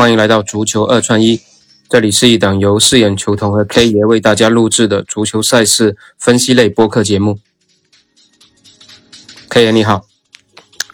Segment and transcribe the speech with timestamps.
[0.00, 1.42] 欢迎来到足球二串一，
[1.90, 7.38] 这里是一档由四眼球童和 K 爷为大家录制的足球赛事分析类播客节目。
[9.50, 10.06] K 爷你好，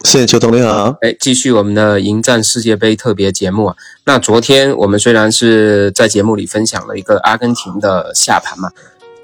[0.03, 3.77] 四眼球童你好，哎，继续我们的迎战世界杯特别节目啊。
[4.03, 8.69] 那昨天我们虽然是在节目里分享了一个阿根廷的下盘嘛，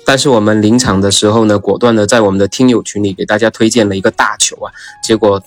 [0.06, 4.72] 但是我们临场的时候呢，果断的在我们的听友群里给大家推荐了一个大球啊，
[5.04, 5.44] 结果。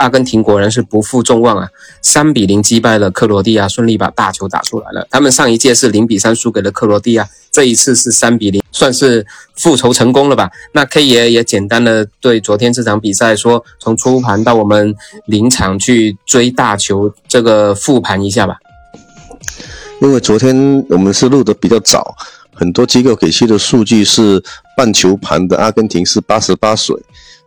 [0.00, 1.68] 阿根廷果然是不负众望啊，
[2.00, 5.06] 三比零击败了克罗地亚，顺利把大球打出来了。
[5.10, 10.50] 他们上一届是零比三输给了克罗地亚，这一次是三比零，算是复仇成功了吧？
[10.72, 14.94] 那 K 爷也简单的对昨天这场比赛说，从初盘到我们
[15.26, 18.56] 临场去追大球，这个复盘一下吧。
[20.00, 22.16] 因为昨天我们是录的比较早，
[22.54, 24.42] 很多机构给出的数据是
[24.74, 26.96] 半球盘的阿根廷是八十八水。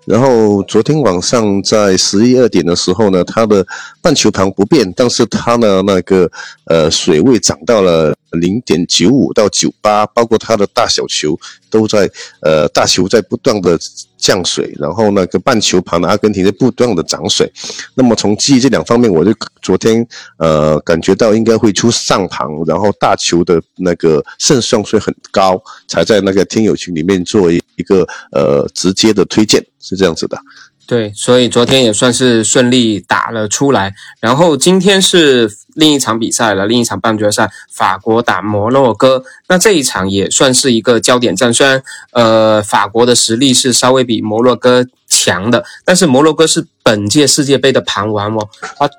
[0.05, 3.65] 然后昨天晚上在十一二点的时候呢，它的
[4.01, 6.29] 半球盘不变，但是它的那个
[6.65, 11.39] 呃水位涨到了零点九五到九八，包括它的大小球
[11.73, 12.07] 都在
[12.41, 13.75] 呃大球在不断的
[14.15, 17.51] 降水，然后那个半球旁的阿根廷在不断的涨水。
[17.95, 20.07] 那么从记忆这两方面，我就昨天
[20.37, 29.65] 呃感觉到应该会出上盘，然后大球的那个胜算会很高，才在那个听友群里面做一一个呃直接的推荐。
[29.85, 30.39] 是这样子的，
[30.85, 33.93] 对，所以昨天也算是顺利打了出来。
[34.19, 39.23] 然后今天是另一场比赛了，另一场半决赛，法国打摩洛哥。
[39.47, 41.81] 那这一场也算是一个焦点战，虽然
[42.11, 48.89] 呃法国的实力是稍微比摩洛哥强的，但是摩洛哥是本届世界杯的盘王哦，他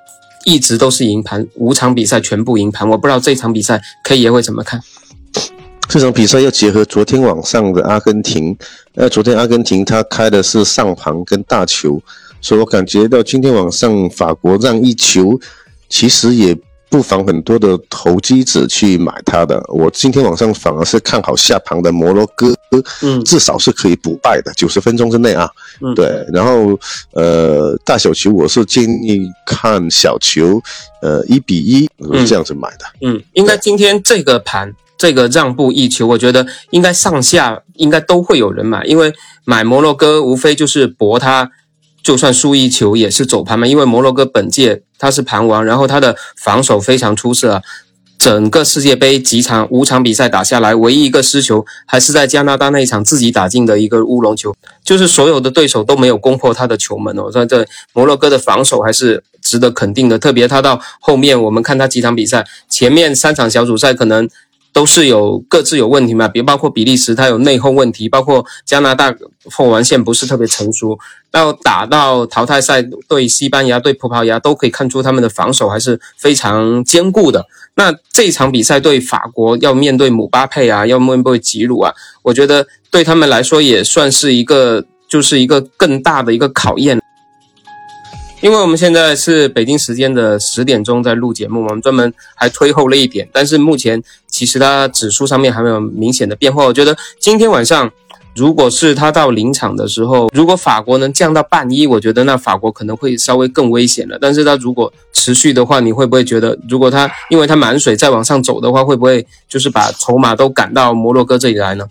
[0.43, 2.89] 一直都是赢盘，五场比赛全部赢盘。
[2.89, 4.81] 我不知道这场比赛 K 爷会怎么看。
[5.87, 8.55] 这场比赛要结合昨天晚上的阿根廷，
[8.95, 12.01] 呃，昨天阿根廷他开的是上盘跟大球，
[12.41, 15.39] 所以我感觉到今天晚上法国让一球，
[15.87, 16.57] 其实也
[16.89, 19.63] 不妨很多的投机者去买它的。
[19.67, 22.53] 我今天晚上反而是看好下盘的摩洛哥，
[23.01, 25.49] 嗯，至少是可以补败的，九十分钟之内啊，
[25.81, 26.25] 嗯，对。
[26.33, 26.77] 然后
[27.13, 30.59] 呃，大小球我是建议看小球，
[31.01, 31.89] 呃，一比一
[32.25, 32.85] 这样子买的。
[33.01, 34.73] 嗯，应该今天这个盘。
[34.97, 39.13] 这个让步一球，我觉得应该上下应该都会有人买，因为
[39.43, 41.51] 买摩洛哥无非就是博他，
[42.01, 43.67] 就算输一球也是走盘嘛。
[43.67, 47.61] 因为摩洛哥本届他是盘王，然后他的防守非常出色，
[48.17, 54.55] 整个世界杯几场五场比赛打下来，唯一一个失球还是在加拿大那一场自己打进的一个乌龙球，
[54.85, 57.29] 就是所有的对手都没有攻破他的球门哦。
[57.29, 64.29] 所以这摩洛哥的防守还是值得肯定的，特别他到后面我们看他几场比赛，前面三场小组赛可能。
[64.75, 69.09] 都是有各自有问题嘛，别包括比利时，它有内讧问题，包括加拿大
[69.49, 70.99] 后防线不是特别成熟。
[71.31, 77.45] 到打到淘汰赛对西班牙、对葡萄牙，都可以看出他们的防守还是非常坚固的。
[77.75, 87.01] 那这场比赛对法国要面对姆巴佩啊，要面对吉鲁啊，我觉得对他们来说也算是一个，就是一个更大的一个考验。
[88.41, 96.63] 因为我们现在是北京时间的十点钟在录节目，我们专门还推后了一点，但是目前其实它指数上面还没有明显的变化。
[96.65, 97.89] 我觉得今天晚上，
[98.35, 104.19] 如果是它到临场的时候，如果法国能降到半一，我觉得那法国可能会稍微更危险了。
[104.21, 111.87] 但是它如果持续的话，你会不会觉得，如果它因为它满水再往上走的话，会不会就是把筹码都赶到摩洛哥这里来呢？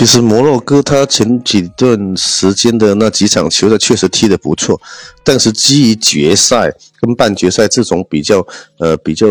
[0.00, 4.80] 其实摩洛哥他前几段时间的那几场球赛确实踢得不错，
[5.22, 8.42] 但是基于决赛跟半决赛这种比较
[8.78, 9.26] 呃比较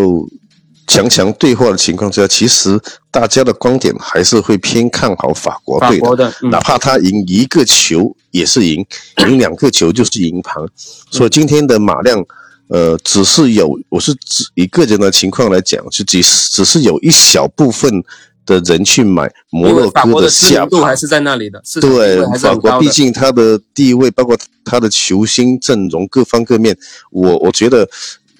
[0.86, 8.86] 强强对话的情况之下，其实大家的观点还是会偏看好法国队的，哪怕他赢一个球也是赢，
[9.26, 10.64] 赢两个球就是赢盘。
[11.10, 12.24] 所以今天的马亮，
[12.68, 18.04] 呃，只是有我是指一个人的情况来讲，就只只是有一小部分。
[18.50, 21.62] 的人去买摩洛哥的下盘，还是在那里的。
[21.80, 24.36] 对，法国毕竟他的地位，包括
[24.66, 26.76] 他的球星阵容各方各面，
[27.12, 27.88] 我我觉得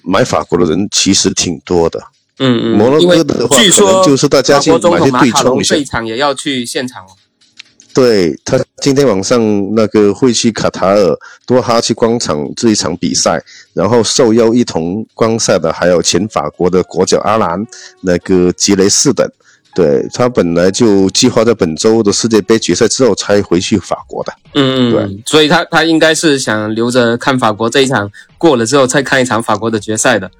[0.02, 2.02] 买法国的人其实挺多的。
[2.40, 5.76] 嗯嗯，摩洛哥的话，据说就是大家去买些对冲一下。
[5.76, 7.10] 这场也要去现场哦。
[7.92, 13.42] 对他今天晚上那个会去卡塔尔多哈去观场这一场比赛，
[13.72, 17.66] 然后受邀一同观赛的还有前法国的国脚阿兰、
[18.00, 19.28] 那个吉雷斯等。
[19.74, 30.30] 对他本来就计划在本周的世界杯决赛之后才回去法国的，嗯嗯，对，所以他他应该是想留着看法国这一场过了之后再看一场法国的决赛的，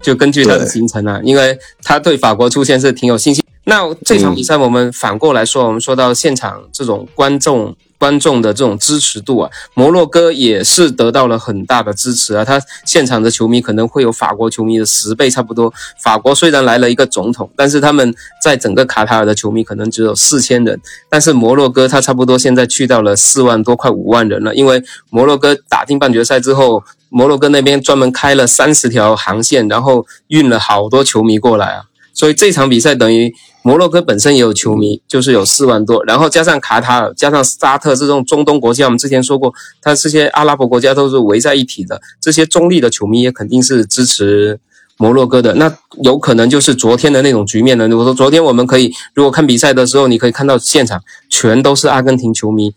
[0.00, 3.44] 就根据他的行程啊，因为他对法国出现是挺有信心。
[3.64, 7.76] 那这场比赛我们反过来说，我们说到现场这种观众。
[7.98, 12.44] 观众的这种支持度啊，摩洛哥也是得到了很大的支持啊。
[12.44, 15.72] 他现场的球迷可能会有法国球迷的十倍差不多。
[16.00, 24.54] 法国虽然来了一个总统，但是他们在整个卡塔尔的球迷可能只有四千人，但是摩洛哥他差不多现在去到了四万多，快五万人了。
[24.54, 31.82] 因为摩洛哥打进半决赛之后，摩洛哥那边专门开了三十条航线，然后运了好多球迷过来啊。
[32.14, 33.34] 所以这场比赛等于。
[33.68, 44.58] 摩洛哥本身也有球迷，就是有四万多，然后加上卡塔尔，加上沙特这种中东国家，我们之前说过，它这些阿拉伯国家都是围在一起的，这些中立的球迷也肯定是支持
[44.96, 45.52] 摩洛哥的。
[45.56, 45.70] 那
[46.02, 47.86] 有可能就是昨天的那种局面呢？
[47.94, 52.72] 我说昨天我们可以，如果看比赛的时候，你可以看到现场全都是阿根廷球迷，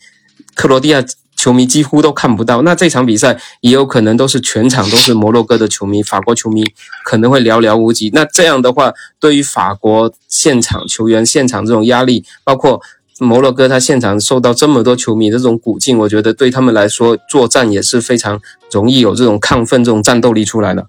[0.55, 1.01] 克罗地亚。
[1.41, 6.63] 球迷几乎都看不到，那这场比赛也有可能都是全场都是摩洛哥的球迷，法国球迷
[7.03, 8.11] 可能会寥寥无几。
[8.13, 12.79] 那这样的话，对于法国现场球员现场这种压力，包括
[13.17, 18.39] 摩洛哥他现场受到这么多球迷的这种鼓劲，我觉得对他们来说作战也是非常
[18.71, 20.85] 容易有这种亢奋、这种战斗力出来的。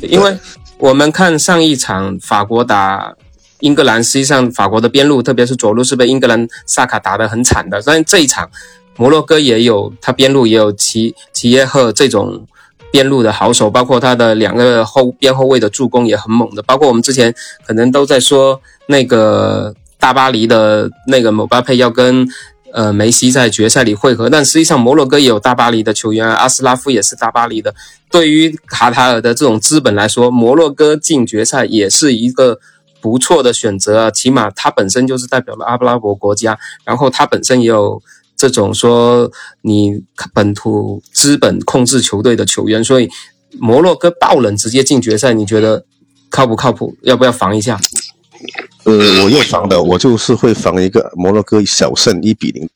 [0.00, 0.38] 因为
[0.78, 3.12] 我们看上一场法国打。
[3.60, 7.80] 英格兰实际上，法国的边路，特别是左路是被英格兰萨卡打得很惨的。
[7.84, 8.50] 但这一场，
[8.96, 12.46] 摩洛哥也有他边路也有齐齐耶赫这种
[12.90, 16.62] 边路的好手，包括他的两个后边后卫的助攻也很猛的。
[16.62, 17.34] 包括我们之前
[17.66, 22.26] 可能都在说那个大巴黎的那个姆巴佩要跟
[22.72, 27.74] 呃梅西在决赛里汇合，但实际上摩洛哥也有大巴黎的球员，阿斯拉夫也是大巴黎的。
[28.10, 32.58] 对于卡塔尔的这种资本来说，摩洛哥进决赛也是一个。
[33.00, 38.02] 不错的选择啊，起码他本身就是代表了阿拉伯国家，然后他本身也有
[38.36, 39.30] 这种说
[39.62, 40.02] 你
[40.34, 43.08] 本土资本控制球队的球员，所以
[43.58, 45.84] 摩洛哥爆冷直接进决赛，你觉得
[46.28, 46.96] 靠不靠谱？
[47.02, 47.80] 要不要防一下？
[48.84, 52.68] 呃，我要防的，我就是会防一个摩洛哥小胜一比零。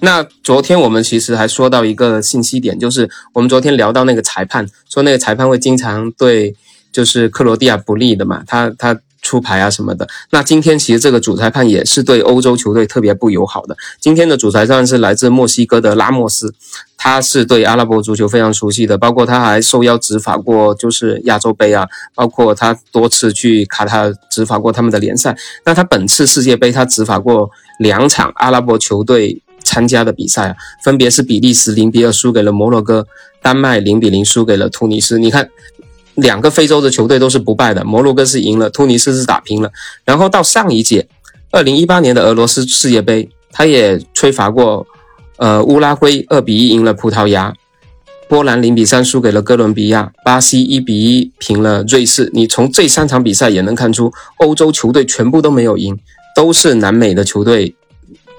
[0.00, 6.54] 那昨天我们其实还说到一个信息点，就是我们昨天聊到那个裁判，说那个裁判会经常对。
[6.92, 10.08] 就是克罗地亚不利的嘛，他他出牌啊什么的。
[10.30, 13.76] 那今天其实这个主裁判也是对欧洲球队特别不友好的。
[14.00, 16.54] 今天的主裁判是来自墨西哥的拉莫斯，
[16.96, 25.36] 他是对阿拉伯足球非常熟悉的，包括他还受邀执法过就是亚洲杯啊，包括他多次去卡塔执法过他们的联赛。
[25.64, 27.50] 那他本次世界杯他执法过
[27.80, 33.04] 两场阿拉伯球队参加的比赛啊，分别是比利时零比二输给了摩洛哥，
[33.42, 35.18] 丹麦零比零输给了突尼斯。
[35.18, 35.50] 你看。
[36.20, 39.70] 两个非洲的球队都是不败的，摩洛哥是赢了，突尼斯是打平了。
[40.04, 41.08] 然后到上一届，
[41.52, 44.86] 二零一八年的俄罗斯世界杯，他也吹罚过，
[45.36, 47.54] 呃，乌拉圭二比一赢了葡萄牙，
[48.28, 52.30] 波兰零比三输给了哥伦比亚，巴西一比一平了瑞士。
[52.34, 55.96] 你从这三场比赛也能看出，欧洲球队全部都没有赢，
[56.34, 57.74] 都是南美的球队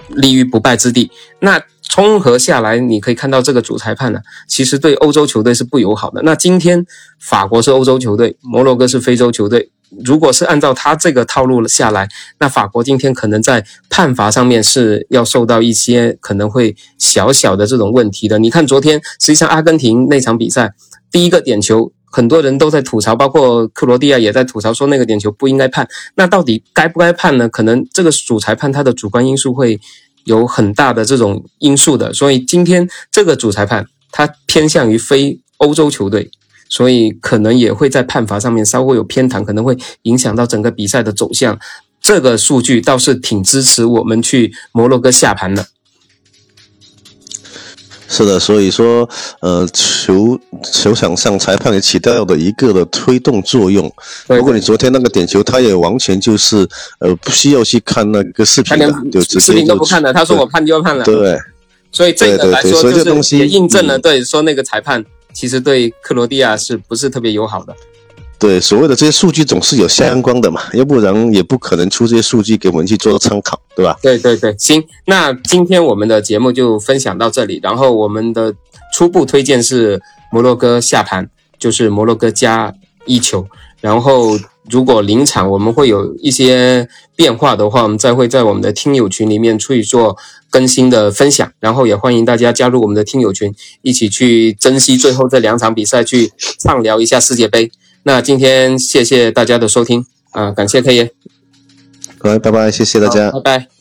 [0.08, 1.10] 立于不败之地。
[1.38, 1.60] 那。
[1.90, 6.22] 综合下来，你可以看到这个主裁判呢，其实对欧洲球队是不友好的。
[6.22, 6.86] 那今天
[7.18, 9.72] 法国是欧洲球队，摩洛哥是非洲球队。
[10.04, 12.08] 如果是按照他这个套路了下来，
[12.38, 18.38] 那法国今天可能在判罚上面是要受到一些可能会小小的这种问题的。
[18.38, 20.72] 你看昨天实际上阿根廷那场比赛
[21.10, 25.88] 第一个点球，很多人都在吐槽，包括克罗地亚也在吐槽说那个点球不应该判。
[26.14, 27.48] 那到底该不该判呢？
[27.48, 29.80] 可能这个主裁判他的主观因素会。
[30.24, 36.30] 有很大的这种因素的，所以今天这个主裁判他偏向于非欧洲球队，
[36.68, 41.58] 所以可能也会在判罚上面稍微有偏袒，可能会影响到整个比赛的走向。
[42.00, 45.66] 这个数据倒是挺支持我们去摩洛哥下盘的。
[48.20, 49.08] 是的，所以说，
[49.40, 50.38] 呃，球
[50.70, 53.90] 球场上裁判也起到的一个的推动作用。
[54.26, 60.12] 包括你昨天那个点球，他也完全就是，呃，不需要去看那个视频的，就直接视频都不看了。
[60.12, 61.02] 他说我判就要判了。
[61.02, 61.38] 对，
[61.90, 67.74] 所以这个来说就是也印证了，对，说那个裁判其实对克罗地亚是不是特别友好的。
[68.40, 73.94] 对，所谓的这些数据总是有相关的嘛，要不然也不可能出这些数据给我们去做参考，对吧？
[74.00, 78.54] 对对对，行，那今天我们的节目就分享到这里，然后我们的
[78.94, 80.00] 初步推荐是
[80.32, 81.28] 摩洛哥下盘，
[81.58, 83.46] 就是摩洛哥加一球，
[83.82, 84.38] 然后
[84.70, 90.16] 如果临场我们会有一些变化的话，我们再会在我们的听友群里面去做
[90.48, 97.70] 更新的分享，然后也欢迎大家加入我们的听友群，一起去珍惜最后这两场比赛，去畅聊一下世界杯。
[98.02, 101.12] 那今天谢谢大家的收听啊，感谢 K 爷，
[102.18, 103.79] 好，拜拜，谢谢大家，拜拜。